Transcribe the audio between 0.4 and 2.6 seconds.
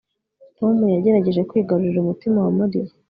Tom yagerageje kwigarurira umutima wa